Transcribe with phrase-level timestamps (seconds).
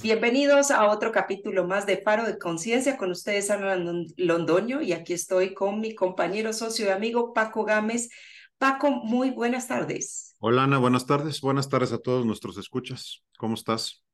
[0.00, 2.96] Bienvenidos a otro capítulo más de Paro de Conciencia.
[2.96, 3.76] Con ustedes, Ana
[4.16, 8.08] Londoño, y aquí estoy con mi compañero, socio y amigo Paco Gámez.
[8.56, 10.36] Paco, muy buenas tardes.
[10.38, 11.40] Hola, Ana, buenas tardes.
[11.40, 13.24] Buenas tardes a todos nuestros escuchas.
[13.36, 14.04] ¿Cómo estás?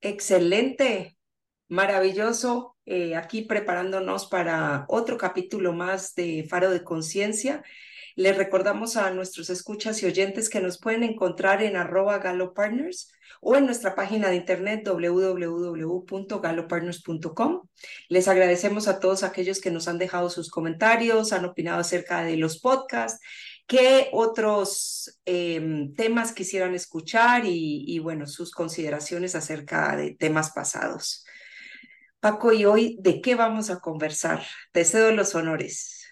[0.00, 1.18] Excelente,
[1.68, 2.75] maravilloso.
[2.86, 7.64] Eh, aquí preparándonos para otro capítulo más de Faro de Conciencia.
[8.14, 13.56] Les recordamos a nuestros escuchas y oyentes que nos pueden encontrar en arroba galopartners o
[13.56, 17.62] en nuestra página de internet www.galopartners.com.
[18.08, 22.36] Les agradecemos a todos aquellos que nos han dejado sus comentarios, han opinado acerca de
[22.36, 23.20] los podcasts,
[23.66, 31.24] qué otros em, temas quisieran escuchar y, y, bueno, sus consideraciones acerca de temas pasados.
[32.20, 34.42] Paco, y hoy, ¿de qué vamos a conversar?
[34.72, 36.06] Te cedo los honores.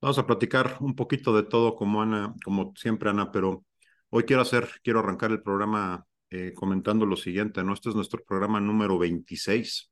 [0.00, 3.64] Vamos a platicar un poquito de todo como Ana, como siempre Ana, pero
[4.10, 7.72] hoy quiero hacer, quiero arrancar el programa eh, comentando lo siguiente, ¿no?
[7.72, 9.90] Este es nuestro programa número 26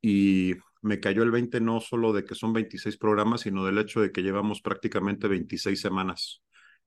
[0.00, 4.00] y me cayó el 20 no solo de que son 26 programas, sino del hecho
[4.00, 6.42] de que llevamos prácticamente 26 semanas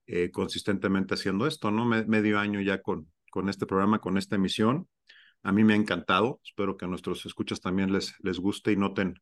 [0.06, 1.84] eh, consistentemente haciendo esto, ¿no?
[1.84, 4.88] medio año ya con, con este programa, con esta emisión.
[5.42, 8.76] A mí me ha encantado, espero que a nuestros escuchas también les, les guste y
[8.76, 9.20] noten.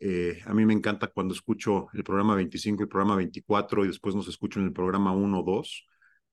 [0.00, 3.88] Eh, a mí me encanta cuando escucho el programa 25 y el programa 24 y
[3.88, 5.86] después nos escucho en el programa 1 o 2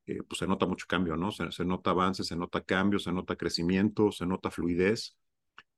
[0.08, 1.32] eh, pues se nota mucho cambio, ¿no?
[1.32, 5.16] Se, nota avance, se nota cambio, se nota crecimiento, se nota fluidez.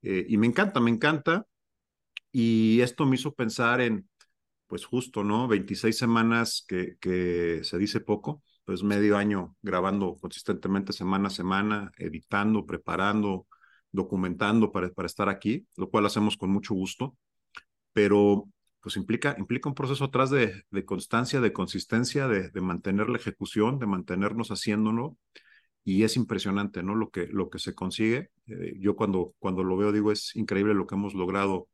[0.02, 1.46] Eh, y me encanta, me encanta.
[2.31, 4.09] Y esto me hizo pensar en,
[4.68, 5.48] pues justo, ¿no?
[5.48, 6.98] 26 semanas que
[7.64, 13.47] se dice poco, pues medio año grabando consistentemente semana a semana, editando, preparando,
[13.92, 17.16] documentando para, para estar aquí, lo cual hacemos con mucho gusto.
[17.94, 18.50] Pero
[18.81, 23.17] pues implica, implica un proceso atrás de, de constancia, de consistencia, de, de, mantener la
[23.17, 25.18] ejecución, de mantenernos haciéndolo.
[25.85, 26.96] Y es impresionante, ¿no?
[26.96, 28.29] Lo que, lo que se consigue.
[28.47, 31.68] Eh, yo cuando, cuando lo veo digo, es increíble lo que hemos logrado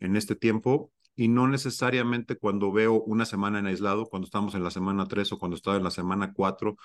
[0.00, 0.92] en este tiempo.
[1.20, 5.30] Y no necesariamente cuando veo una semana en aislado, cuando estamos en la semana 3
[5.32, 6.78] o cuando estaba en la semana 4,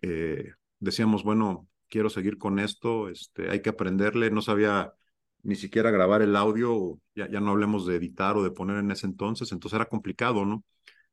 [0.00, 4.30] eh, decíamos, bueno, quiero seguir con esto, este, hay que aprenderle.
[4.30, 4.92] No sabía
[5.42, 8.92] ni siquiera grabar el audio, ya, ya no hablemos de editar o de poner en
[8.92, 10.64] ese entonces, entonces era complicado, ¿no?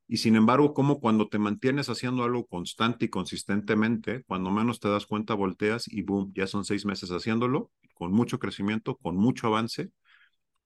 [0.07, 4.87] Y sin embargo, como cuando te mantienes haciendo algo constante y consistentemente, cuando menos te
[4.87, 9.47] das cuenta, volteas y boom, ya son seis meses haciéndolo, con mucho crecimiento, con mucho
[9.47, 9.89] avance.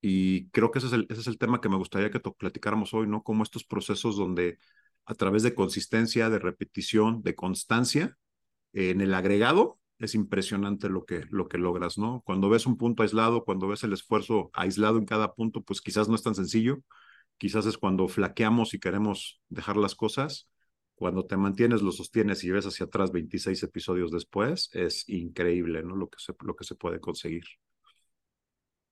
[0.07, 2.93] Y creo que ese es el, ese es el tema que me gustaría que platicáramos
[2.93, 3.23] hoy, ¿no?
[3.23, 4.59] Como estos procesos donde
[5.07, 8.16] a través de consistencia, de repetición, de constancia,
[8.73, 12.21] en el agregado, es impresionante lo que, lo que logras, ¿no?
[12.23, 16.07] Cuando ves un punto aislado, cuando ves el esfuerzo aislado en cada punto, pues quizás
[16.07, 16.83] no es tan sencillo,
[17.39, 20.47] quizás es cuando flaqueamos y queremos dejar las cosas,
[20.93, 25.95] cuando te mantienes, lo sostienes y ves hacia atrás 26 episodios después, es increíble, ¿no?
[25.95, 27.45] Lo que se, lo que se puede conseguir.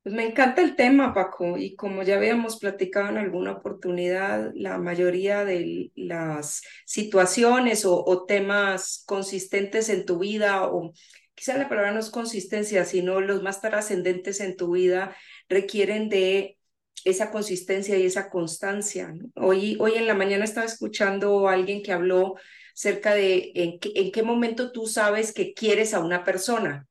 [0.03, 4.77] Pues me encanta el tema, Paco, y como ya habíamos platicado en alguna oportunidad, la
[4.77, 10.91] mayoría de las situaciones o, temas consistentes en tu vida, o
[11.33, 15.15] quizá la palabra no es consistencia, sino los más trascendentes en tu vida,
[15.47, 16.57] requieren de
[17.05, 19.15] esa consistencia y esa constancia.
[19.35, 22.35] Hoy, hoy en la mañana estaba escuchando a alguien que habló
[22.75, 26.87] acerca de en qué, en qué momento tú sabes que quieres a una persona.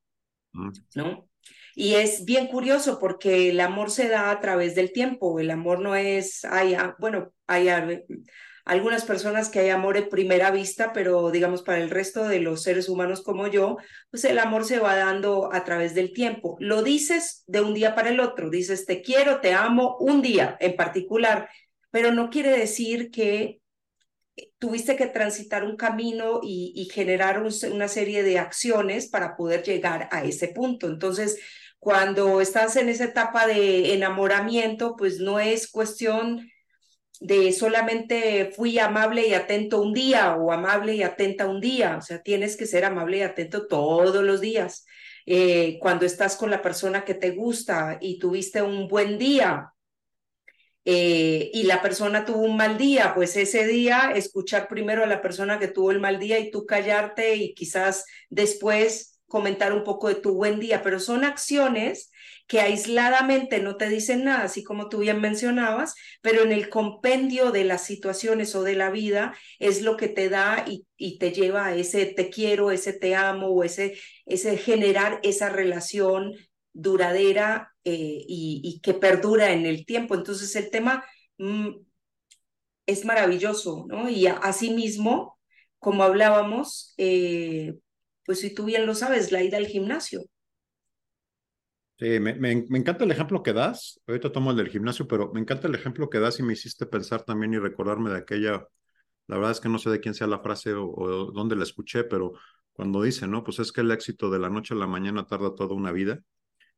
[0.95, 1.27] ¿no?
[1.75, 5.39] Y es bien curioso porque el amor se da a través del tiempo.
[5.39, 7.69] El amor no es, hay, bueno, hay
[8.65, 12.63] algunas personas que hay amor en primera vista, pero digamos para el resto de los
[12.63, 13.77] seres humanos como yo,
[14.09, 16.57] pues el amor se va dando a través del tiempo.
[16.59, 20.57] Lo dices de un día para el otro, dices te quiero, te amo un día
[20.59, 21.49] en particular,
[21.91, 23.59] pero no quiere decir que
[24.59, 30.09] tuviste que transitar un camino y, y generar una serie de acciones para poder llegar
[30.11, 30.87] a ese punto.
[30.87, 31.39] Entonces,
[31.83, 36.49] cuando estás en esa etapa de enamoramiento, pues no es cuestión
[37.19, 42.01] de solamente fui amable y atento un día o amable y atenta un día, o
[42.01, 44.85] sea, tienes que ser amable y atento todos los días.
[45.25, 49.73] Eh, cuando estás con la persona que te gusta y tuviste un buen día
[50.85, 55.21] eh, y la persona tuvo un mal día, pues ese día escuchar primero a la
[55.21, 60.09] persona que tuvo el mal día y tú callarte y quizás después comentar un poco
[60.09, 62.11] de tu buen día, pero son acciones
[62.45, 67.49] que aisladamente no te dicen nada, así como tú bien mencionabas, pero en el compendio
[67.49, 70.85] de las situaciones o de la vida es lo que te da y,
[71.17, 73.97] te lleva a ese te quiero, ese te amo o ese,
[74.27, 76.33] ese generar esa relación
[76.71, 80.13] duradera eh, y, que perdura en el tiempo.
[80.13, 81.03] Entonces el tema
[81.39, 81.69] mm,
[82.85, 84.09] es maravilloso, ¿no?
[84.09, 85.39] Y asimismo,
[85.79, 87.73] como hablábamos, eh,
[88.25, 90.25] pues si tú bien lo sabes, la ida al gimnasio.
[91.99, 94.01] Sí, me, me, encanta el ejemplo que das.
[94.07, 96.85] Ahorita tomo el del gimnasio, pero me encanta el ejemplo que das y me hiciste
[96.85, 98.67] pensar también y recordarme de aquella,
[99.27, 101.63] la verdad es que no sé de quién sea la frase o, o dónde la
[101.63, 102.33] escuché, pero
[102.73, 103.43] cuando dice, ¿no?
[103.43, 106.21] Pues es que el éxito de la noche a la mañana tarda toda una vida.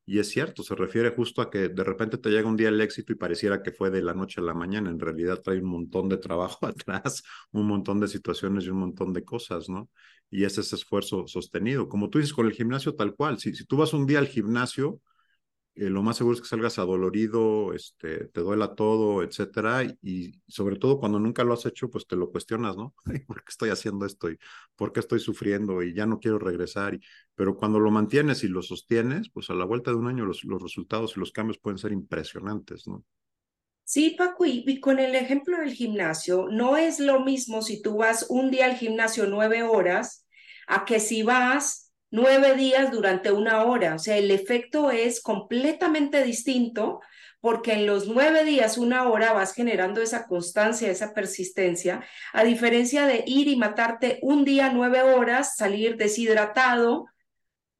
[0.07, 2.79] Y es cierto, se refiere justo a que de repente te llega un día el
[2.81, 4.89] éxito y pareciera que fue de la noche a la mañana.
[4.91, 9.13] En realidad trae un montón de trabajo atrás, un montón de situaciones y un montón
[9.13, 9.89] de cosas, ¿no?
[10.29, 11.89] Y es ese esfuerzo sostenido.
[11.89, 13.39] Como tú dices con el gimnasio, tal cual.
[13.39, 15.01] Si, si tú vas un día al gimnasio,
[15.75, 20.77] eh, lo más seguro es que salgas adolorido, este, te duela todo, etcétera, y, sobre
[20.77, 22.93] todo cuando nunca lo has hecho, pues te lo cuestionas, ¿no?
[23.27, 24.29] ¿Por qué estoy haciendo esto?
[24.29, 24.39] ¿Y
[24.75, 25.83] por qué estoy sufriendo?
[25.83, 26.99] Y ya no quiero regresar.
[27.35, 30.43] pero cuando lo mantienes y lo sostienes, pues a la vuelta de un año los,
[30.45, 33.03] los resultados y los cambios pueden ser impresionantes, ¿no?
[33.85, 38.25] Sí, Paco, y, con el ejemplo del gimnasio, no es lo mismo si tú vas
[38.29, 40.25] un día al gimnasio nueve horas
[40.67, 41.84] a que si vas
[42.15, 43.95] nueve días durante una hora.
[43.95, 47.01] O sea, el efecto es completamente distinto
[47.41, 52.03] porque en los nueve días, una hora, vas generando esa constancia, esa persistencia,
[52.33, 57.05] a diferencia de ir y matarte un día, nueve horas, salir deshidratado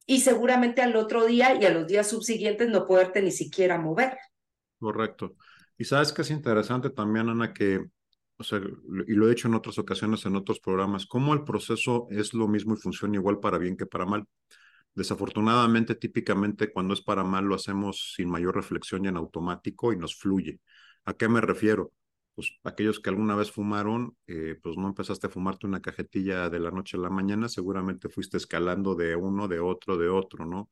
[0.06, 4.16] y seguramente al otro día y a los días subsiguientes no poderte ni siquiera mover.
[4.78, 5.34] Correcto.
[5.76, 7.86] Y sabes que es interesante también, Ana, que
[8.38, 8.60] o sea,
[9.06, 12.48] y lo he dicho en otras ocasiones, en otros programas, cómo el proceso es lo
[12.48, 14.24] mismo y funciona igual para bien que para mal.
[14.94, 19.98] Desafortunadamente, típicamente cuando es para mal lo hacemos sin mayor reflexión y en automático y
[19.98, 20.60] nos fluye.
[21.04, 21.92] ¿A qué me refiero?
[22.34, 26.60] Pues aquellos que alguna vez fumaron, eh, pues no empezaste a fumarte una cajetilla de
[26.60, 30.68] la noche a la mañana, seguramente fuiste escalando de uno, de otro, de otro, ¿no?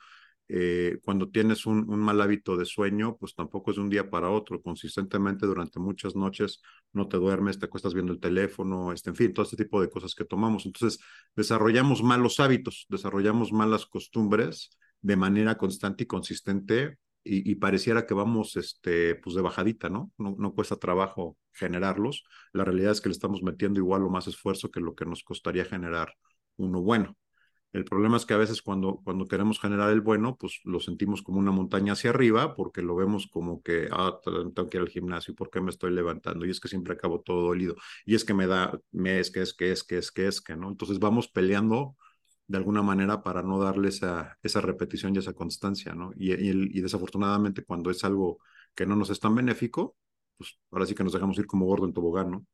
[0.48, 4.30] Eh, cuando tienes un, mal hábito de sueño, pues tampoco es de un día para
[4.30, 4.60] otro.
[4.62, 6.60] Consistentemente durante muchas noches
[6.92, 9.88] no te duermes, te acuestas viendo el teléfono, este, en fin, todo este tipo de
[9.90, 10.66] cosas que tomamos.
[10.66, 11.00] Entonces,
[11.34, 14.70] desarrollamos malos hábitos, desarrollamos malas costumbres
[15.00, 20.12] de manera constante y consistente y, pareciera que vamos este, pues de bajadita, ¿no?
[20.18, 20.36] ¿no?
[20.38, 22.24] No cuesta trabajo generarlos.
[22.52, 25.24] La realidad es que le estamos metiendo igual o más esfuerzo que lo que nos
[25.24, 26.14] costaría generar
[26.56, 27.16] uno bueno.
[27.74, 31.22] El problema es que a veces cuando, cuando queremos generar el bueno, pues lo sentimos
[31.22, 34.18] como una montaña hacia arriba, porque lo vemos como que, ah,
[34.54, 36.46] tengo que ir al gimnasio, ¿por qué me estoy levantando?
[36.46, 37.76] Y es que siempre acabo todo dolido.
[38.06, 40.40] Y es que me da, me es que es que es que es que es
[40.40, 40.70] que, ¿no?
[40.70, 41.96] Entonces vamos peleando
[42.46, 46.12] de alguna manera para no darle esa, esa repetición y esa constancia, ¿no?
[46.16, 48.38] Y, y, y desafortunadamente cuando es algo
[48.74, 49.96] que no nos es tan benéfico,
[50.38, 52.46] pues ahora sí que nos dejamos ir como gordo en tobogán, ¿no?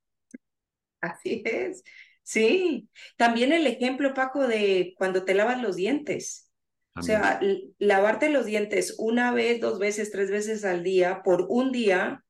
[1.01, 1.83] Así es.
[2.31, 6.49] Sí, también el ejemplo, Paco, de cuando te lavas los dientes.
[6.97, 7.41] O sea,
[7.79, 12.25] lavarte los dientes una vez, dos veces, tres veces al día por un día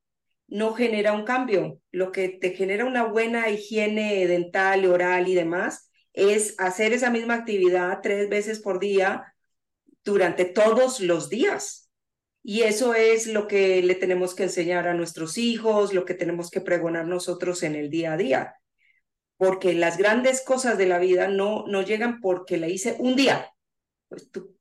[0.49, 1.83] no genera un cambio.
[1.91, 7.35] Lo que te genera una buena higiene dental, oral y demás es hacer esa misma
[7.35, 9.35] actividad tres veces por día
[10.03, 11.91] durante todos los días.
[12.43, 16.51] Y eso es lo que le tenemos que enseñar a nuestros hijos, lo que tenemos
[16.51, 18.55] que pregonar nosotros en el día a día
[19.41, 23.51] porque las grandes cosas de la vida no, no llegan porque la hice un día.
[24.07, 24.55] Pues tú.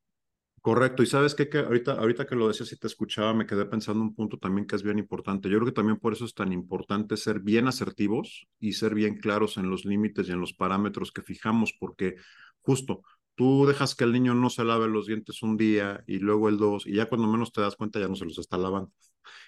[0.61, 1.49] Correcto, y sabes qué?
[1.49, 4.65] que ahorita, ahorita que lo decías y te escuchaba, me quedé pensando un punto también
[4.65, 5.49] que es bien importante.
[5.49, 9.17] Yo creo que también por eso es tan importante ser bien asertivos y ser bien
[9.17, 12.15] claros en los límites y en los parámetros que fijamos, porque
[12.61, 13.01] justo
[13.39, 16.57] tú dejas que el niño no se lave los dientes un día y luego el
[16.57, 18.91] dos, y ya cuando menos te das cuenta ya no se los está lavando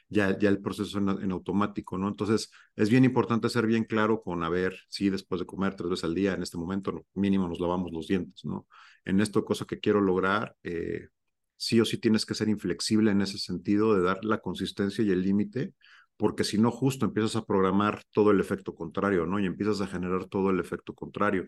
[0.08, 2.08] ya, ya el proceso en, en, automático, ¿no?
[2.08, 5.90] Entonces, es bien importante ser bien claro con, a ver, si después de comer tres
[5.90, 8.66] veces al día, en este momento mínimo nos lavamos los dientes, ¿no?
[9.06, 11.10] En esto, cosa que quiero lograr, eh,
[11.58, 15.12] sí o sí tienes que ser inflexible en ese sentido de dar la consistencia y
[15.12, 15.74] el límite,
[16.18, 19.40] porque si no, justo empiezas a programar todo el efecto contrario, ¿no?
[19.40, 21.48] Y empiezas a generar todo el efecto contrario.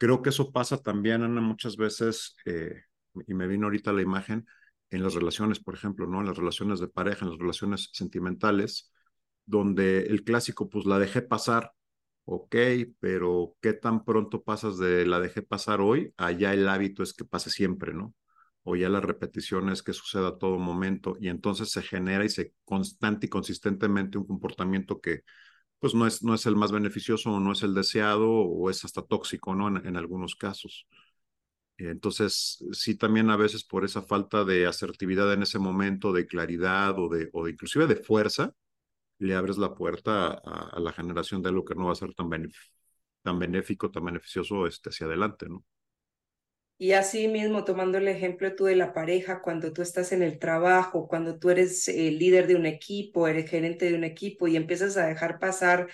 [0.00, 2.84] Creo que eso pasa también, Ana, muchas veces, eh,
[3.26, 4.46] y me vino ahorita la imagen,
[4.88, 6.20] en las relaciones, por ejemplo, ¿no?
[6.20, 8.90] En las relaciones de pareja, en las relaciones sentimentales,
[9.44, 11.72] donde el clásico, pues la dejé pasar,
[12.24, 12.56] ok,
[12.98, 16.14] pero ¿qué tan pronto pasas de la dejé pasar hoy?
[16.16, 18.14] Allá el hábito es que pase siempre, ¿no?
[18.62, 22.30] O ya la repetición es que suceda a todo momento y entonces se genera y
[22.30, 25.24] se constante y consistentemente un comportamiento que
[25.80, 28.84] pues no es, no es el más beneficioso o no es el deseado o es
[28.84, 29.68] hasta tóxico, ¿no?
[29.68, 30.86] en algunos casos.
[31.88, 36.98] Entonces, sí, también a veces por esa falta de asertividad en ese momento, de claridad
[36.98, 38.52] o de, o inclusive de fuerza,
[39.18, 42.30] le abres la puerta a, la generación de algo que no va a ser tan,
[43.22, 45.64] tan benéfico, tan beneficioso este, hacia adelante, ¿no?
[46.82, 50.38] Y así mismo, tomando el ejemplo tú de la pareja, cuando tú estás en el
[50.38, 54.56] trabajo, cuando tú eres el líder de un equipo, eres gerente de un equipo y
[54.56, 55.88] empiezas a dejar pasar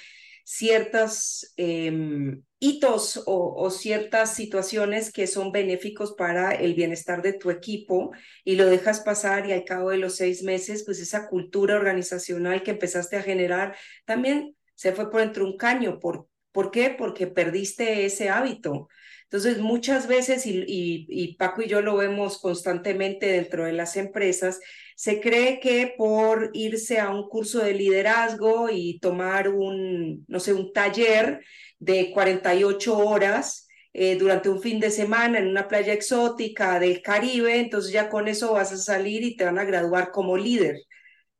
[0.44, 7.50] ciertos em, hitos o, o, ciertas situaciones que son benéficos para el bienestar de tu
[7.50, 8.12] equipo
[8.44, 12.62] y lo dejas pasar y al cabo de los seis meses, pues esa cultura organizacional
[12.62, 15.98] que empezaste a generar también se fue por entre un caño.
[15.98, 16.94] ¿Por, ¿por qué?
[16.96, 18.86] Porque perdiste ese hábito.
[19.28, 24.60] Entonces, muchas veces, y, Paco y yo lo vemos constantemente dentro de las empresas,
[24.94, 30.52] se cree que por irse a un curso de liderazgo y tomar un, no sé,
[30.54, 31.40] un taller
[31.78, 37.58] de 48 horas eh, durante un fin de semana en una playa exótica del Caribe,
[37.58, 40.76] entonces ya con eso vas a salir y te van a graduar como líder,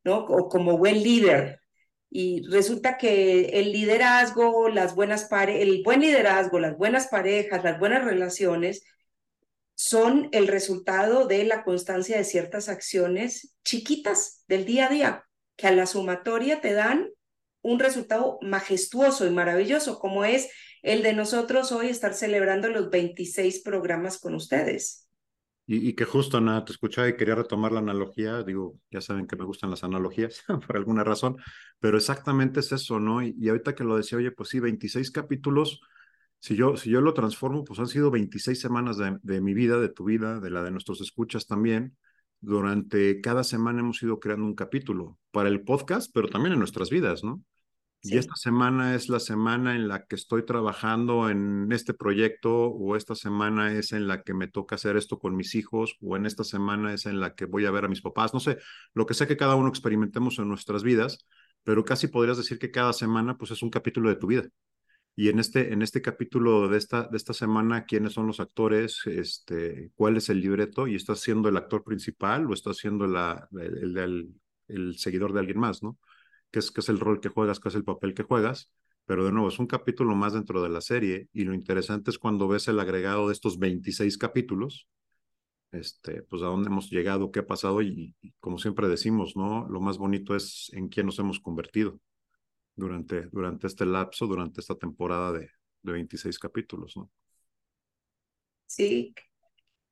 [0.04, 0.18] ¿no?
[0.24, 1.60] O como buen líder.
[2.18, 7.78] Y resulta que el liderazgo, las buenas pare el buen liderazgo, las buenas parejas, las
[7.78, 8.85] buenas relaciones
[9.75, 15.25] son el resultado de la constancia de ciertas acciones chiquitas del día a día,
[15.56, 17.11] que a la sumatoria te dan
[17.61, 20.49] un resultado majestuoso y maravilloso, como es
[20.80, 25.05] el de nosotros hoy estar celebrando los 26 programas con ustedes.
[25.68, 29.35] Y, que justo, nada, te escuchaba y quería retomar la analogía, digo, ya saben que
[29.35, 31.38] me gustan las analogías por alguna razón,
[31.80, 33.20] pero exactamente es eso, ¿no?
[33.20, 35.80] Y, y, ahorita que lo decía, oye, pues sí, 26 capítulos,
[36.38, 39.80] si yo, si yo lo transformo, pues han sido 26 semanas de, de mi vida,
[39.80, 41.96] de tu vida, de la de nuestros escuchas también.
[42.40, 46.90] Durante cada semana hemos ido creando un capítulo para el podcast, pero también en nuestras
[46.90, 47.42] vidas, ¿no?
[48.08, 52.94] Y esta semana es la semana en la que estoy trabajando en este proyecto o
[52.94, 56.25] esta semana es en la que me toca hacer esto con mis hijos o en
[56.26, 58.32] esta semana es en la que voy a ver a mis papás.
[58.32, 58.58] No sé,
[58.94, 61.26] lo que sea que cada uno experimentemos en nuestras vidas,
[61.64, 64.44] pero casi podrías decir que cada semana pues es un capítulo de tu vida.
[65.16, 69.00] Y en este, en este capítulo de esta, de esta semana, ¿quiénes son los actores?
[69.06, 70.86] Este, ¿Cuál es el libreto?
[70.86, 74.34] ¿Y estás siendo el actor principal o estás siendo la, el, el,
[74.68, 75.98] el seguidor de alguien más, no?
[76.56, 78.70] Qué es, qué es el rol que juegas, qué es el papel que juegas,
[79.04, 82.18] pero de nuevo es un capítulo más dentro de la serie y lo interesante es
[82.18, 84.88] cuando ves el agregado de estos 26 capítulos,
[85.70, 89.68] este, pues a dónde hemos llegado, qué ha pasado y, como siempre decimos, ¿no?
[89.68, 92.00] Lo más bonito es en quién nos hemos convertido
[92.75, 95.50] durante, durante este lapso, durante esta temporada de,
[95.82, 97.10] de 26 capítulos, ¿no?
[98.64, 99.14] Sí,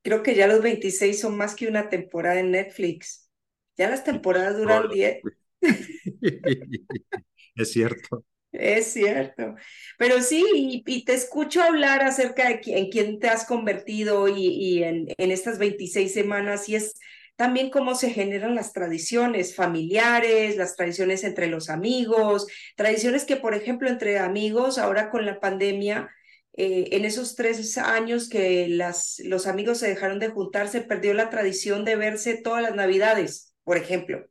[0.03, 3.31] creo que ya los 26 son más que una temporada en Netflix.
[3.77, 5.23] Ya las temporadas duran 10,
[7.57, 8.25] es cierto.
[8.55, 9.57] Es cierto.
[9.99, 10.45] Pero sí,
[10.87, 16.13] y, te escucho hablar acerca de en quién te has convertido y, en, estas 26
[16.13, 16.95] semanas, y es
[17.37, 23.55] también cómo se generan las tradiciones familiares, las tradiciones entre los amigos, tradiciones que, por
[23.55, 26.09] ejemplo, entre amigos, ahora con la pandemia,
[26.57, 31.29] eh, en esos tres años que los amigos se dejaron de juntar, se perdió la
[31.29, 34.29] tradición de verse todas las navidades, por ejemplo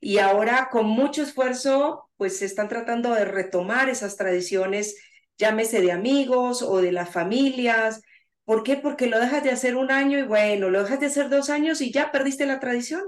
[0.00, 4.96] y ahora con mucho esfuerzo pues se están tratando de retomar esas tradiciones,
[5.38, 8.02] llámese de amigos o de las familias.
[8.44, 8.76] ¿Por qué?
[8.76, 11.80] Porque lo dejas de hacer un año y bueno, lo dejas de hacer dos años
[11.80, 13.02] y ya perdiste la tradición.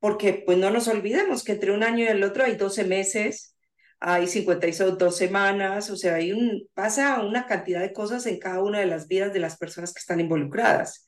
[0.00, 3.56] Porque pues no nos olvidemos que entre un año y el otro hay 12 meses,
[4.00, 8.62] hay 56 dos semanas, o sea, hay un, pasa una cantidad de cosas en cada
[8.62, 11.04] una de las vidas de las personas que están involucradas.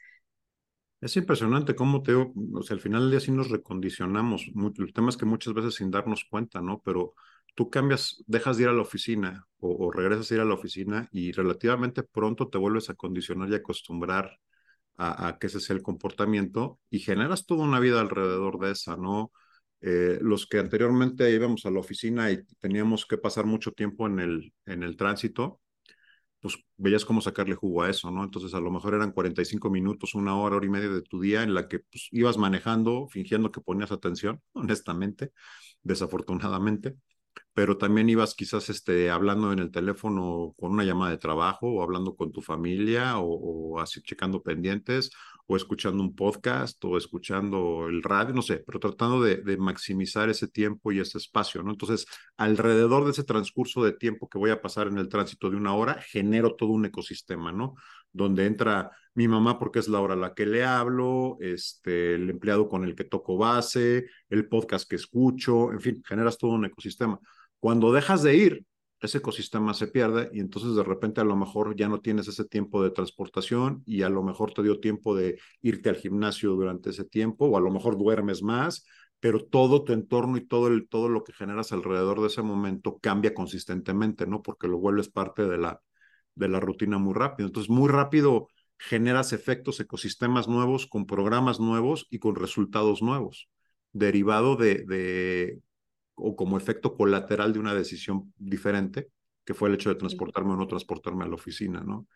[1.05, 2.33] Es impresionante cómo te o
[2.63, 4.47] sea, al final del día sí nos recondicionamos.
[4.79, 6.81] El tema es que muchas veces sin darnos cuenta, ¿no?
[6.83, 7.15] Pero
[7.55, 11.09] tú cambias, dejas de ir a la oficina o, regresas a ir a la oficina
[11.13, 14.39] y relativamente pronto te vuelves a condicionar y acostumbrar
[14.97, 19.31] a, que ese sea el comportamiento y generas toda una vida alrededor de esa, ¿no?
[19.83, 24.21] Eh, los que anteriormente íbamos a la oficina y teníamos que pasar mucho tiempo en
[24.21, 25.61] el, en el tránsito,
[26.45, 28.23] pues veías cómo sacarle jugo a eso, ¿no?
[28.23, 31.43] Entonces a lo mejor eran 45 minutos, una hora, hora y media de tu día
[31.43, 35.33] en la que pues, ibas manejando, fingiendo que ponías atención, honestamente,
[35.83, 36.97] desafortunadamente,
[37.55, 41.83] pero también ibas quizás este, hablando en el teléfono con una llamada de trabajo o
[41.83, 45.11] hablando con tu familia o, o así checando pendientes
[45.47, 50.49] o escuchando un podcast o escuchando el radio, no sé, pero tratando de, maximizar ese
[50.49, 51.71] tiempo y ese espacio, ¿no?
[51.71, 55.57] Entonces, alrededor de ese transcurso de tiempo que voy a pasar en el tránsito de
[55.57, 57.75] una hora, genero todo un ecosistema, ¿no?
[58.13, 62.31] Donde entra mi mamá porque es la hora a la que le hablo, este, el
[62.31, 66.65] empleado con el que toco base, el podcast que escucho, en fin, generas todo un
[66.65, 67.19] ecosistema.
[67.59, 68.65] Cuando dejas de ir,
[69.05, 72.45] ese ecosistema se pierde y entonces de repente a lo mejor ya no tienes ese
[72.45, 76.91] tiempo de transportación y a lo mejor te dio tiempo de irte al gimnasio durante
[76.91, 78.85] ese tiempo o a lo mejor duermes más,
[79.21, 82.99] pero todo tu entorno y todo, el, todo lo que generas alrededor de ese momento
[82.99, 84.43] cambia consistentemente, ¿no?
[84.43, 85.81] Porque lo vuelves parte de la,
[86.35, 87.47] de la rutina muy rápido.
[87.47, 93.49] Entonces, muy rápido generas efectos, ecosistemas nuevos, con programas nuevos y con resultados nuevos,
[93.93, 95.61] derivado de, de
[96.15, 99.11] o como efecto colateral de una decisión diferente,
[99.45, 102.07] que fue el hecho de transportarme o no transportarme a la oficina, ¿no?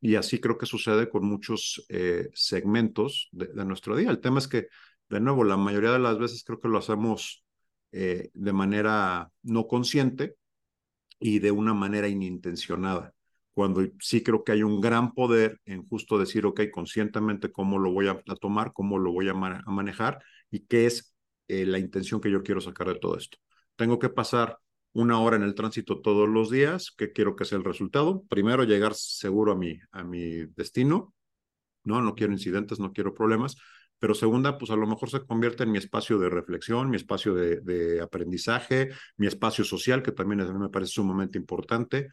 [0.00, 4.10] Y así creo que sucede con muchos eh, segmentos de, de, nuestro día.
[4.10, 4.66] El tema es que,
[5.08, 7.44] de nuevo, la mayoría de las veces creo que lo hacemos
[7.92, 10.36] eh, de manera no consciente
[11.20, 13.14] y de una manera inintencionada.
[13.54, 17.92] Cuando sí creo que hay un gran poder en justo decir, ok, conscientemente cómo lo
[17.92, 21.11] voy a, a tomar, cómo lo voy a, a manejar y qué es
[21.52, 23.36] eh, la intención que yo quiero sacar de todo esto.
[23.76, 24.58] Tengo que pasar
[24.94, 28.24] una hora en el tránsito todos los días, ¿qué quiero que sea el resultado?
[28.28, 31.14] Primero, llegar seguro a mi, a mi destino,
[31.84, 32.00] ¿no?
[32.00, 33.56] No quiero incidentes, no quiero problemas,
[33.98, 37.34] pero segunda, pues a lo mejor se convierte en mi espacio de reflexión, mi espacio
[37.34, 42.08] de, de aprendizaje, mi espacio social, que también a mí me parece sumamente importante.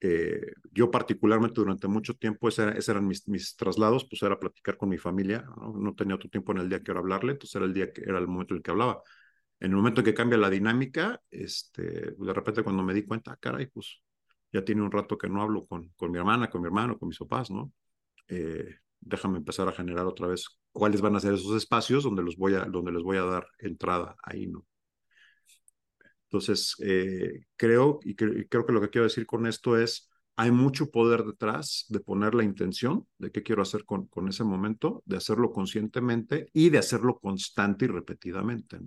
[0.00, 4.98] Eh, yo particularmente durante mucho tiempo, ese eran mis, traslados, pues era platicar con mi
[4.98, 5.72] familia, ¿no?
[5.78, 8.02] no tenía otro tiempo en el día que era hablarle, entonces era el día que
[8.02, 9.02] era el momento en el que hablaba.
[9.60, 11.82] En el momento en que cambia la dinámica, este,
[12.18, 14.02] de repente cuando me di cuenta, ah, caray, pues
[14.52, 17.08] ya tiene un rato que no hablo con, con mi hermana, con mi hermano, con
[17.08, 17.72] mis papás, ¿no?
[18.28, 22.36] Eh, déjame empezar a generar otra vez cuáles van a ser esos espacios donde, los
[22.36, 24.66] voy a, donde les voy a dar entrada ahí, ¿no?
[26.34, 30.10] Entonces, eh, creo, y, cre y creo que lo que quiero decir con esto es,
[30.34, 35.04] hay mucho poder detrás de poner la intención de qué quiero hacer con, ese momento,
[35.06, 38.78] de hacerlo conscientemente y de hacerlo constante y repetidamente.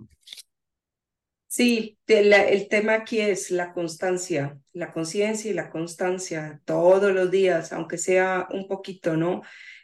[1.46, 7.72] Sí, el tema aquí es la constancia, la conciencia y la constancia todos los días,
[7.72, 9.40] aunque sea un poquito, ¿no?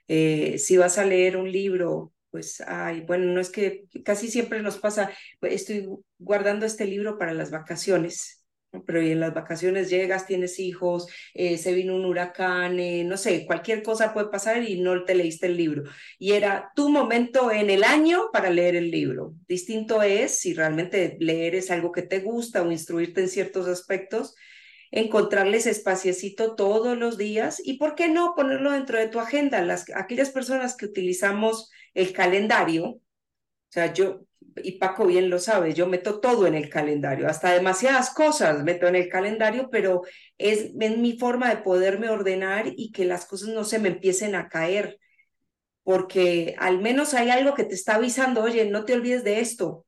[0.06, 4.60] Eh, si vas a leer un libro, pues, ay, bueno, no es que casi siempre
[4.60, 5.08] nos pasa,
[5.40, 5.88] estoy
[6.18, 8.44] guardando este libro para las vacaciones,
[8.88, 13.46] pero en las vacaciones llegas, tienes hijos, eh, se vino un huracán, eh, no sé,
[13.46, 15.84] cualquier cosa puede pasar y no te leíste el libro.
[16.18, 19.36] Y era tu momento en el año para leer el libro.
[19.46, 24.34] Distinto es si realmente leer es algo que te gusta o instruirte en ciertos aspectos,
[24.90, 29.62] encontrarles espaciecito todos los días y, ¿por qué no ponerlo dentro de tu agenda?
[29.62, 33.00] Las, aquellas personas que utilizamos el calendario, o
[33.70, 34.26] sea, yo,
[34.56, 38.86] y Paco bien lo sabe, yo meto todo en el calendario, hasta demasiadas cosas meto
[38.86, 40.02] en el calendario, pero
[40.38, 44.48] es, mi forma de poderme ordenar y que las cosas no se me empiecen a
[44.48, 44.98] caer,
[45.82, 49.86] porque al menos hay algo que te está avisando, oye, no te olvides de esto.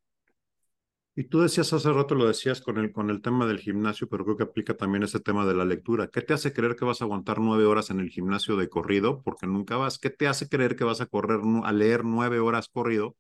[1.19, 4.25] Y tú decías hace rato, lo decías con el, con el tema del gimnasio, pero
[4.25, 6.09] creo que aplica también ese tema de la lectura.
[6.09, 9.23] ¿Qué te hace creer que vas a aguantar nueve horas en el gimnasio de corrido?
[9.23, 9.99] Porque nunca vas.
[9.99, 13.17] ¿Qué te hace creer que vas a correr, a leer nueve horas corrido?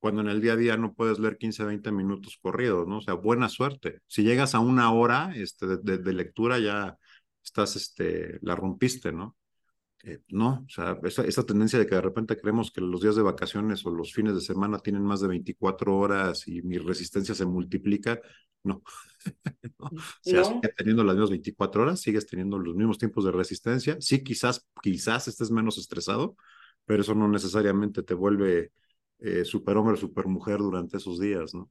[0.00, 2.98] cuando en el día a día no puedes leer 15, 20 minutos corridos, ¿no?
[2.98, 4.00] O sea, buena suerte.
[4.06, 6.98] Si llegas a una hora este, de, de, lectura, ya
[7.42, 9.37] estás, este, la rompiste, ¿no?
[10.04, 13.16] Eh, no, o sea, esa, esa, tendencia de que de repente creemos que los días
[13.16, 17.34] de vacaciones o los fines de semana tienen más de 24 horas y mi resistencia
[17.34, 18.20] se multiplica,
[18.62, 18.82] no.
[19.78, 19.86] no.
[19.86, 20.60] O sea, no.
[20.76, 23.96] teniendo las mismas 24 horas, sigues teniendo los mismos tiempos de resistencia.
[24.00, 26.36] Sí, quizás, quizás estés menos estresado,
[26.84, 28.72] pero eso no necesariamente te vuelve
[29.18, 31.70] eh, superhombre, supermujer durante esos días, ¿no?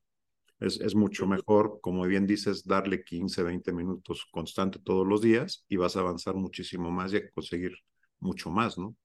[0.59, 5.65] Es, es, mucho mejor, como bien dices, darle 15, 20 minutos constante todos los días
[5.69, 7.73] y vas a avanzar muchísimo más y a conseguir
[8.19, 8.95] mucho más, ¿no?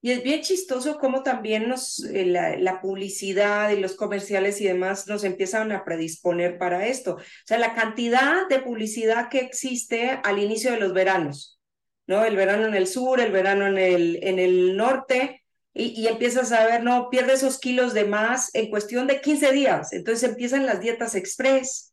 [0.00, 5.08] Y es bien chistoso cómo también nos, eh, la, publicidad y los comerciales y demás
[5.08, 7.16] nos empiezan a predisponer para esto.
[7.16, 11.60] O sea, la cantidad de publicidad que existe al inicio de los veranos,
[12.06, 12.24] ¿no?
[12.24, 15.42] El verano en el sur, el verano en el, en el norte,
[15.74, 19.52] y, y, empiezas a ver, no, pierde esos kilos de más en cuestión de 15
[19.52, 19.92] días.
[19.92, 21.92] Entonces empiezan las dietas express,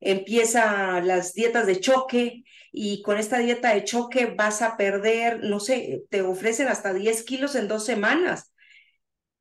[0.00, 5.60] empiezan las dietas de choque y con esta dieta de choque vas a perder, no
[5.60, 8.52] sé, te ofrecen hasta 10 kilos en dos semanas.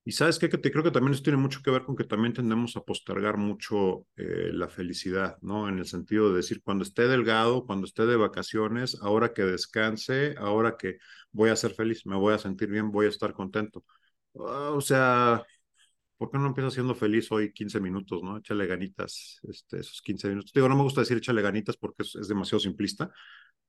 [0.06, 2.06] Y sabes qué, que te creo que también eso tiene mucho que ver con que
[2.06, 5.68] también tendemos a postergar mucho eh, la felicidad, ¿no?
[5.68, 10.36] En el sentido de decir, cuando esté delgado, cuando esté de vacaciones, ahora que descanse,
[10.38, 10.98] ahora que
[11.34, 13.84] voy a ser feliz, me voy a sentir bien, voy a estar contento.
[14.34, 15.44] Uh, o sea,
[16.18, 18.38] ¿por qué no empiezas siendo feliz hoy 15 minutos, no?
[18.38, 20.52] Échale ganitas, este, esos 15 minutos.
[20.54, 23.12] Digo, no me gusta decir échale ganitas porque es, es demasiado simplista,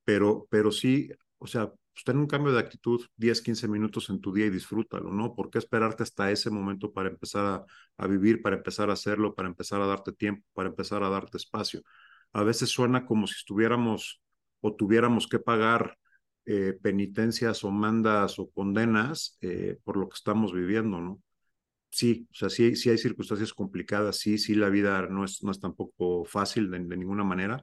[0.04, 4.20] pero, pero sí, o sea, pues ten un cambio de actitud 10, 15 minutos en
[4.20, 5.34] tu día y disfrútalo, ¿no?
[5.34, 7.64] ¿Por qué esperarte hasta ese momento para empezar a,
[7.96, 11.36] a vivir, para empezar a hacerlo, para empezar a darte tiempo, para empezar a darte
[11.38, 11.82] espacio?
[12.32, 14.20] A veces suena como si estuviéramos
[14.60, 15.98] o tuviéramos que pagar
[16.46, 21.20] eh, penitencias o mandas o condenas eh, por lo que estamos viviendo, ¿no?
[21.90, 25.50] Sí, o sea, sí, sí hay circunstancias complicadas, sí, sí, la vida no es, no
[25.50, 27.62] es tampoco fácil de, de ninguna manera,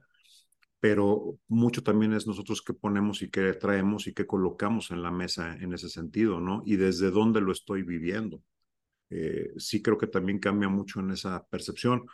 [0.80, 5.10] pero mucho también es nosotros que ponemos y que traemos y que colocamos en la
[5.10, 6.62] mesa en ese sentido, ¿no?
[6.66, 8.42] Y desde dónde lo estoy viviendo.
[9.10, 12.06] Eh, sí creo que también cambia mucho en esa percepción.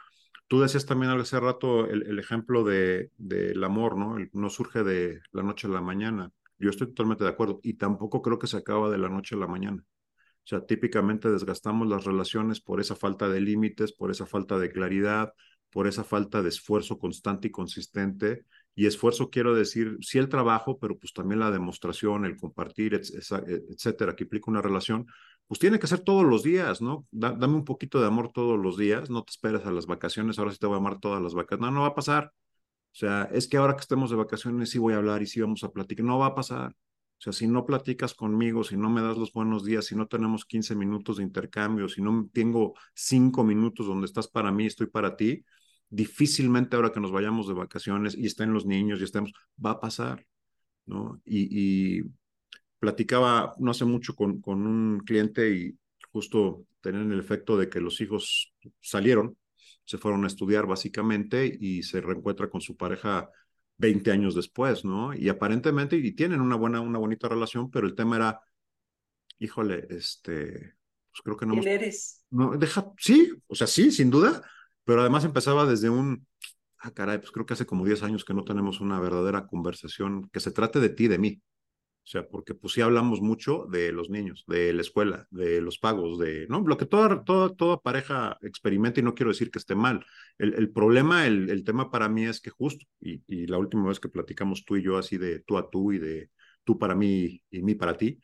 [0.48, 4.16] Tú decías también hace rato el, ejemplo del de, amor, ¿no?
[4.32, 6.30] no surge de la noche a la mañana.
[6.58, 9.38] Yo estoy totalmente de acuerdo y tampoco creo que se acaba de la noche a
[9.38, 9.84] la mañana.
[10.44, 14.72] O sea, típicamente desgastamos las relaciones por esa falta de límites, por esa falta de
[14.72, 15.32] claridad,
[15.70, 18.44] por esa falta de esfuerzo constante y consistente.
[18.74, 24.16] Y esfuerzo quiero decir, sí el trabajo, pero pues también la demostración, el compartir, etcétera,
[24.16, 25.06] que implica una relación,
[25.46, 27.06] pues tiene que ser todos los días, ¿no?
[27.10, 30.52] dame un poquito de amor todos los días, no te esperes a las vacaciones, ahora
[30.52, 31.70] sí te voy a amar todas las vacaciones.
[31.70, 32.32] No, no va a pasar.
[32.92, 35.40] O sea, es que ahora que estemos de vacaciones sí voy a hablar y sí
[35.40, 36.04] vamos a platicar.
[36.04, 36.74] No va a pasar.
[37.22, 40.08] O sea, si no platicas conmigo, si no me das los buenos días, si no
[40.08, 44.88] tenemos 15 minutos de intercambio, si no tengo 5 minutos donde estás para mí, estoy
[44.88, 45.44] para ti,
[45.88, 49.32] difícilmente ahora que nos vayamos de vacaciones y estén los niños y estemos,
[49.64, 50.26] va a pasar,
[50.84, 51.22] ¿no?
[51.24, 52.02] Y,
[52.80, 55.78] platicaba no hace mucho con, con un cliente y
[56.10, 59.36] justo tenían el efecto de que los hijos salieron,
[59.84, 63.30] se fueron a estudiar básicamente y se reencuentra con su pareja
[63.82, 65.12] 20 años después, ¿no?
[65.12, 68.40] Y aparentemente, y tienen una buena, una bonita relación, pero el tema era,
[69.40, 70.76] híjole, este,
[71.10, 71.54] pues creo que no.
[71.54, 72.24] ¿Quién eres?
[72.30, 74.40] No, deja, sí, o sea, sí, sin duda,
[74.84, 76.24] pero además empezaba desde un,
[76.78, 80.30] ah, caray, pues creo que hace como 10 años que no tenemos una verdadera conversación
[80.32, 81.42] que se trate de ti, de mí.
[82.04, 85.78] O sea, porque pues sí hablamos mucho de los niños, de la escuela, de los
[85.78, 86.60] pagos, de, ¿no?
[86.66, 90.04] Lo que toda, toda, toda pareja experimenta y no quiero decir que esté mal.
[90.36, 93.88] El, el problema, el, el, tema para mí es que justo, y, y, la última
[93.88, 96.30] vez que platicamos tú y yo así de tú a tú y de
[96.64, 98.18] tú para mí y mí para ti,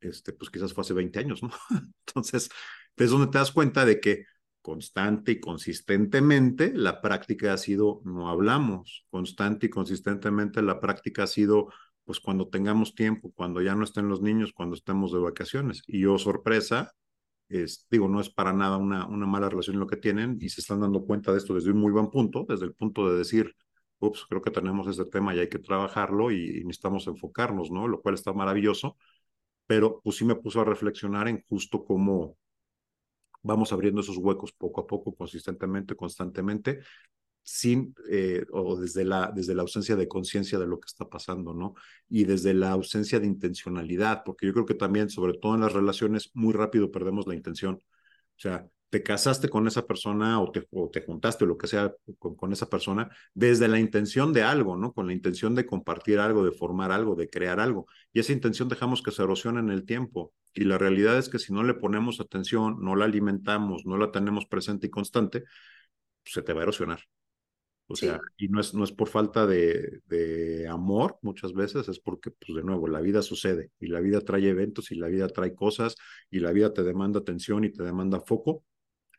[0.00, 1.50] este, pues quizás fue hace 20 años, ¿no?
[2.06, 2.50] Entonces,
[2.96, 4.24] es donde te das cuenta de que
[4.60, 11.26] constante y consistentemente la práctica ha sido no hablamos, constante y consistentemente la práctica ha
[11.26, 11.68] sido
[12.04, 15.82] pues cuando tengamos tiempo, cuando ya no estén los niños, cuando estemos de vacaciones.
[15.86, 16.92] Y yo, sorpresa,
[17.48, 20.60] es, digo, no es para nada una, una mala relación lo que tienen y se
[20.60, 23.54] están dando cuenta de esto desde un muy buen punto, desde el punto de decir,
[24.00, 27.88] ups, creo que tenemos este tema y hay que trabajarlo y, y necesitamos enfocarnos, ¿no?
[27.88, 28.96] Lo cual está maravilloso,
[29.66, 32.36] pero pues sí me puso a reflexionar en justo cómo
[33.42, 36.80] vamos abriendo esos huecos poco a poco, consistentemente, constantemente,
[37.44, 41.54] sin eh, o desde la, desde la ausencia de conciencia de lo que está pasando,
[41.54, 41.74] ¿no?
[42.08, 45.72] Y desde la ausencia de intencionalidad, porque yo creo que también, sobre todo en las
[45.74, 47.74] relaciones, muy rápido perdemos la intención.
[47.76, 51.66] O sea, te casaste con esa persona o te, o te juntaste o lo que
[51.66, 54.92] sea con, con, esa persona desde la intención de algo, ¿no?
[54.92, 57.86] Con la intención de compartir algo, de formar algo, de crear algo.
[58.12, 60.32] Y esa intención dejamos que se erosione en el tiempo.
[60.54, 64.12] Y la realidad es que si no le ponemos atención, no la alimentamos, no la
[64.12, 65.44] tenemos presente y constante,
[66.24, 67.00] se te va a erosionar.
[67.86, 72.00] O sea, y no es, no es por falta de, de, amor muchas veces, es
[72.00, 75.28] porque, pues de nuevo, la vida sucede y la vida trae eventos y la vida
[75.28, 75.94] trae cosas
[76.30, 78.64] y la vida te demanda atención y te demanda foco.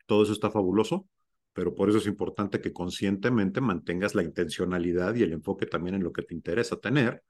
[0.06, 1.08] Todo eso está fabuloso,
[1.52, 6.02] pero por eso es importante que conscientemente mantengas la intencionalidad y el enfoque también en
[6.02, 7.22] lo que te interesa tener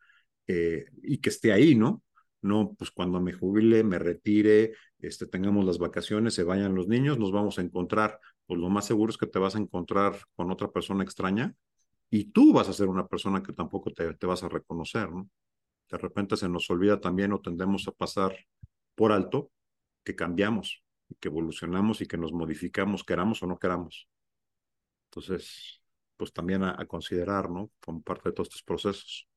[0.46, 2.03] eh, y que esté ahí, ¿no?
[2.40, 7.18] No, pues cuando me jubile, me retire, este, tengamos las vacaciones, se vayan los niños,
[7.18, 10.50] nos vamos a encontrar pues lo más seguro es que te vas a encontrar con
[10.50, 11.54] otra persona extraña
[12.11, 15.28] y tú vas a ser una persona que tampoco te, te vas a reconocer, ¿no?
[15.90, 18.37] De repente se nos olvida también o tendemos a pasar
[18.94, 19.50] por alto
[20.04, 20.82] que cambiamos
[21.20, 24.09] que evolucionamos y que nos modificamos, queramos o no queramos.
[25.11, 25.80] Entonces,
[26.16, 27.70] pues también a, a considerar, ¿no?
[27.80, 29.28] Como parte de todos estos procesos.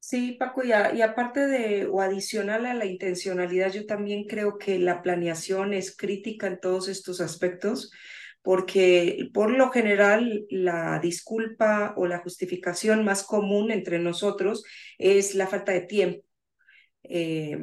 [0.00, 4.56] Sí, Paco, y, a, y, aparte de o adicional a la intencionalidad, yo también creo
[4.56, 7.90] que la planeación es crítica en todos estos aspectos,
[8.48, 14.64] porque por lo general la disculpa o la justificación más común entre nosotros
[14.96, 16.24] es la falta de tiempo.
[17.02, 17.58] Eh,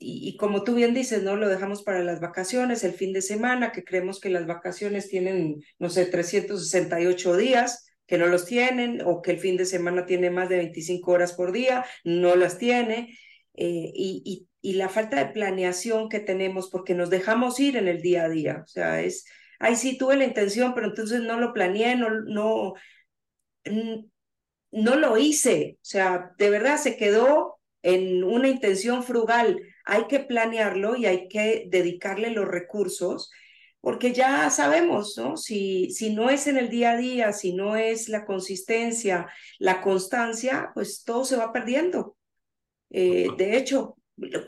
[0.00, 1.36] y, como tú bien dices, ¿no?
[1.36, 5.62] Lo dejamos para las vacaciones, el fin de semana, que creemos que las vacaciones tienen,
[5.78, 10.30] no sé, 368 días, que no los tienen, o que el fin de semana tiene
[10.30, 13.16] más de 25 horas por día, no las tiene.
[13.54, 18.02] Eh, y, y la falta de planeación que tenemos porque nos dejamos ir en el
[18.02, 19.24] día a día, o sea, es
[19.62, 22.74] ay, sí, tuve la intención, pero entonces no lo planeé, no, no,
[24.72, 25.76] no lo hice.
[25.76, 29.60] O sea, de verdad se quedó en una intención frugal.
[29.84, 33.30] Hay que planearlo y hay que dedicarle los recursos,
[33.80, 35.36] porque ya sabemos, ¿no?
[35.36, 39.28] Si, si no es en el día a día, si no es la consistencia,
[39.60, 42.16] la constancia, pues todo se va perdiendo.
[42.90, 43.96] Eh, de hecho,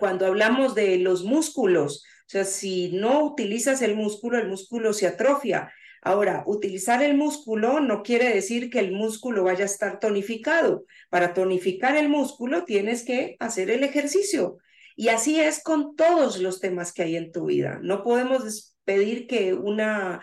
[0.00, 5.72] cuando hablamos de los músculos, sea, si no utilizas el músculo, el músculo se atrofia.
[6.02, 10.84] Ahora, utilizar el músculo no quiere decir que el músculo vaya a estar tonificado.
[11.08, 14.58] Para tonificar el músculo tienes que hacer el ejercicio.
[14.96, 17.80] Y así es con todos los temas que hay en tu vida.
[17.82, 20.20] No podemos pedir que una,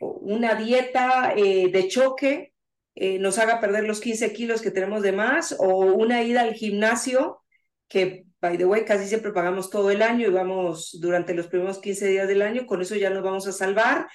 [0.00, 2.52] una dieta eh, de choque
[2.94, 6.54] eh, nos haga perder los 15 kilos que tenemos de más o una ida al
[6.54, 7.42] gimnasio
[7.88, 11.78] que, by the way, casi siempre pagamos todo el año y vamos durante los primeros
[11.78, 14.06] 15 días del año, con eso ya nos vamos a salvar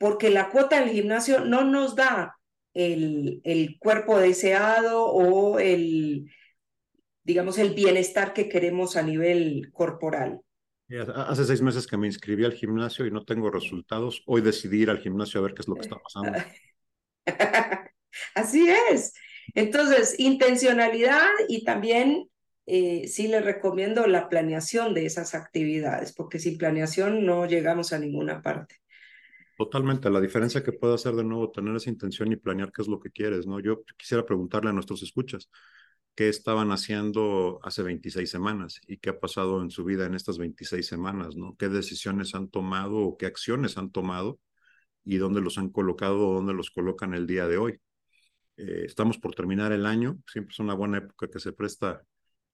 [0.00, 2.38] porque la cuota del gimnasio no nos da
[2.72, 6.30] el, el cuerpo deseado o el,
[7.22, 10.40] digamos, el bienestar que queremos a nivel corporal.
[11.14, 14.22] Hace seis meses que me inscribí al gimnasio y no tengo resultados.
[14.26, 16.38] Hoy decidí ir al gimnasio a ver qué es lo que está pasando.
[18.34, 19.12] Así es.
[19.54, 22.30] Entonces, intencionalidad y también
[22.66, 27.98] eh, sí les recomiendo la planeación de esas actividades, porque sin planeación no llegamos a
[27.98, 28.76] ninguna parte.
[29.56, 32.88] Totalmente, la diferencia que puede hacer de nuevo tener esa intención y planear qué es
[32.88, 33.60] lo que quieres, ¿no?
[33.60, 35.50] Yo quisiera preguntarle a nuestros escuchas,
[36.14, 40.38] ¿qué estaban haciendo hace 26 semanas y qué ha pasado en su vida en estas
[40.38, 41.56] 26 semanas, ¿no?
[41.58, 44.40] ¿Qué decisiones han tomado o qué acciones han tomado
[45.04, 47.80] y dónde los han colocado o dónde los colocan el día de hoy?
[48.56, 52.02] Eh, estamos por terminar el año, siempre es una buena época que se presta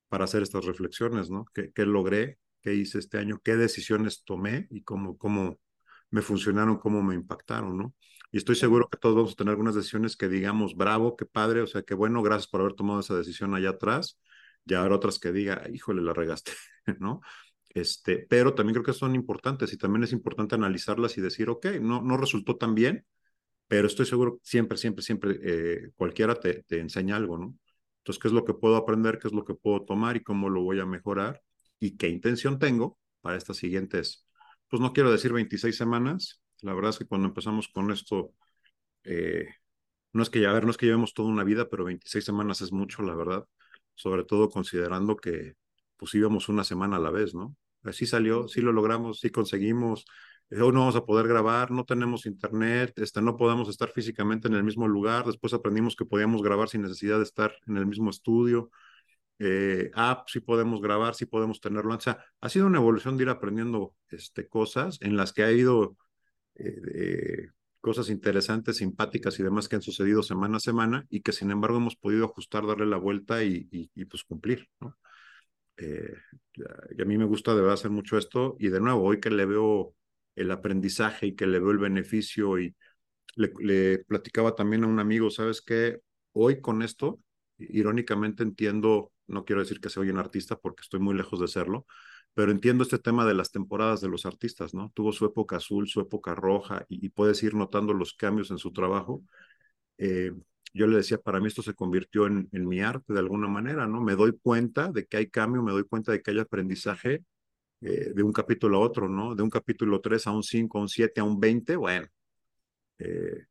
[0.08, 1.46] para hacer estas reflexiones, ¿no?
[1.54, 2.38] ¿Qué, qué logré?
[2.62, 3.40] ¿Qué hice este año?
[3.42, 5.58] ¿Qué decisiones tomé y cómo, cómo
[6.10, 7.94] me funcionaron, cómo me impactaron, ¿no?
[8.32, 11.60] Y estoy seguro que todos vamos a tener algunas decisiones que digamos, bravo, qué padre,
[11.62, 14.18] o sea, qué bueno, gracias por haber tomado esa decisión allá atrás.
[14.64, 16.52] Ya habrá otras que diga, híjole, la regaste,
[17.00, 17.20] ¿no?
[17.70, 21.66] Este, pero también creo que son importantes y también es importante analizarlas y decir, ok,
[21.80, 23.04] no, no resultó tan bien,
[23.68, 27.56] pero estoy seguro siempre, siempre, siempre, eh, cualquiera te, te enseña algo, ¿no?
[28.06, 29.18] Entonces, ¿qué es lo que puedo aprender?
[29.18, 31.42] ¿Qué es lo que puedo tomar y cómo lo voy a mejorar?
[31.80, 34.26] ¿Y qué intención tengo para estas siguientes
[34.68, 36.40] pues no quiero decir 26 semanas.
[36.62, 38.32] La verdad es que cuando empezamos con esto,
[39.04, 39.46] eh,
[40.12, 42.24] no es que ya, a ver, no es que llevemos toda una vida, pero 26
[42.24, 43.44] semanas es mucho, la verdad.
[43.94, 45.54] Sobre todo considerando que
[45.96, 47.56] pues íbamos una semana a la vez, ¿no?
[47.84, 50.06] Así salió, sí lo logramos, sí conseguimos.
[50.50, 54.48] Eh, hoy no vamos a poder grabar, no tenemos internet, este, no podemos estar físicamente
[54.48, 55.26] en el mismo lugar.
[55.26, 58.70] Después aprendimos que podíamos grabar sin necesidad de estar en el mismo estudio
[59.38, 61.94] eh, ah, sí podemos grabar, sí podemos tenerlo.
[61.94, 65.52] O sea, ha sido una evolución de ir aprendiendo este, cosas en las que ha
[65.52, 65.96] ido
[66.54, 67.48] eh,
[67.80, 71.78] cosas interesantes, simpáticas y demás que han sucedido semana a semana y que sin embargo
[71.78, 74.96] hemos podido ajustar, darle la vuelta y, y, pues cumplir, ¿no?
[75.78, 76.14] Eh,
[76.96, 79.30] y a mí me gusta de verdad hacer mucho esto y de nuevo, hoy que
[79.30, 79.94] le veo
[80.36, 82.74] el aprendizaje y que le veo el beneficio y
[83.36, 86.00] le, platicaba también a un amigo, ¿sabes qué?
[86.32, 87.20] Hoy con esto,
[87.58, 91.86] irónicamente entiendo no quiero decir que soy un artista porque estoy muy lejos de serlo,
[92.34, 94.92] pero entiendo este tema de las temporadas de los artistas, ¿no?
[94.94, 98.72] Tuvo su época azul, su época roja, y, puedes ir notando los cambios en su
[98.72, 99.22] trabajo.
[99.98, 100.32] Eh,
[100.74, 104.00] yo le decía, para mí esto se convirtió en, mi arte de alguna manera, ¿no?
[104.00, 107.24] Me doy cuenta de que hay cambio, me doy cuenta de que hay aprendizaje
[107.80, 109.34] eh, de un capítulo a otro, ¿no?
[109.34, 112.06] De un capítulo 3 a un 5, a un 7, a un 20, bueno.
[112.98, 113.44] Eh,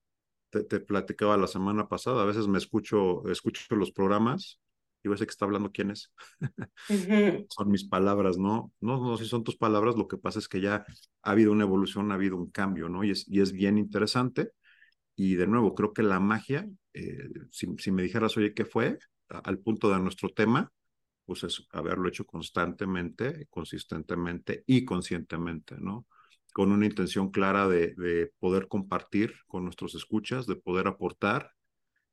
[0.50, 4.60] te, te, platicaba la semana pasada, a veces me escucho, escucho los programas
[5.06, 6.12] y a que está hablando quién es.
[7.50, 8.74] son mis palabras, ¿no?
[8.82, 10.86] No, no, si son tus palabras, lo que pasa es que ya
[11.22, 13.04] ha habido una evolución, ha habido un cambio, ¿no?
[13.04, 14.52] Y es, y es bien interesante.
[15.16, 18.98] Y de nuevo, creo que la magia, eh, si, si, me dijeras, oye, ¿qué fue?
[19.28, 20.72] al punto de nuestro tema,
[21.26, 26.06] pues es haberlo hecho constantemente, consistentemente y conscientemente, ¿no?
[26.54, 31.52] Con una intención clara de, de poder compartir con nuestros escuchas, de poder aportar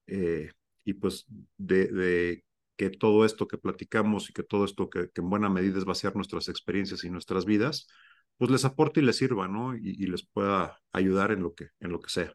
[0.07, 0.51] eh,
[0.85, 2.45] y pues de, de
[2.77, 6.17] que todo esto que platicamos y que todo esto que, en buena medida es vaciar
[6.17, 7.87] nuestras experiencias y nuestras vidas,
[8.39, 9.77] pues les aporte y les sirva, ¿no?
[9.77, 12.35] Y, les pueda ayudar en lo que, en lo que sea.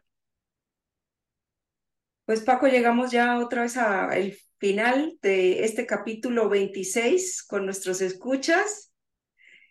[2.24, 8.92] Pues Paco, llegamos ya otra vez al final de este capítulo 26 con nuestros escuchas.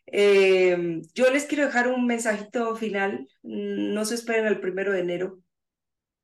[0.08, 3.28] Eh, yo les quiero dejar un mensajito final.
[3.44, 5.40] No se esperen al primero de enero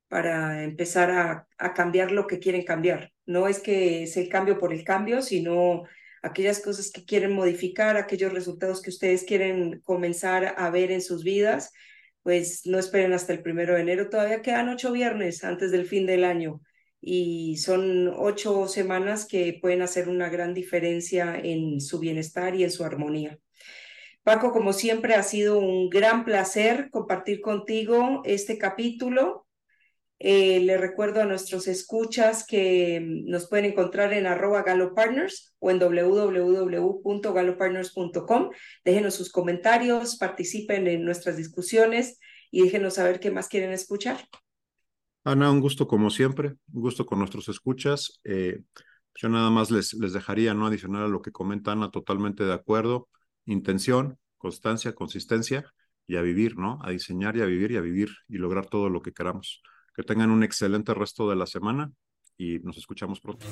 [0.08, 3.12] para empezar a, a, cambiar lo que quieren cambiar.
[3.26, 5.84] No es que es el cambio por el cambio, sino
[6.22, 11.22] aquellas cosas que quieren modificar, aquellos resultados que ustedes quieren comenzar a ver en sus
[11.24, 11.72] vidas,
[12.22, 14.08] pues no esperen hasta el primero de enero.
[14.08, 16.62] Todavía quedan ocho viernes antes del fin del año
[17.04, 22.70] y son ocho semanas que pueden hacer una gran diferencia en su bienestar y en
[22.70, 23.38] su armonía.
[24.22, 29.44] Paco, como siempre, ha sido un gran placer compartir contigo este capítulo
[30.26, 35.78] eh, le recuerdo a nuestros escuchas que nos pueden encontrar en arroba galopartners o en
[35.78, 38.50] www.galopartners.com.
[38.84, 42.18] Déjenos sus comentarios, participen en nuestras discusiones
[42.50, 44.16] y déjenos saber qué más quieren escuchar.
[45.24, 48.20] Ana, un gusto como siempre, un gusto con nuestros escuchas.
[48.24, 48.60] Eh,
[49.14, 52.52] yo nada más les, les dejaría no adicionar a lo que comenta Ana, totalmente de
[52.52, 53.08] acuerdo.
[53.46, 55.64] Intención, constancia, consistencia
[56.06, 56.78] y a vivir, ¿no?
[56.82, 59.62] A diseñar y a vivir y a vivir y lograr todo lo que queramos.
[59.94, 61.90] Que tengan un excelente resto de la semana
[62.36, 63.46] y nos escuchamos pronto.